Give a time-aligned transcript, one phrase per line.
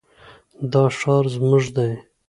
[0.71, 1.91] دا ښار زموږ دی.